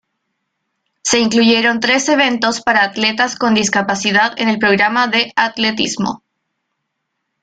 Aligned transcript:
Se 1.03 1.19
incluyeron 1.19 1.79
tres 1.79 2.09
eventos 2.09 2.59
para 2.61 2.83
atletas 2.85 3.35
con 3.35 3.53
discapacidad 3.53 4.33
en 4.37 4.49
el 4.49 4.57
programa 4.57 5.05
de 5.05 5.31
atletismo. 5.35 6.23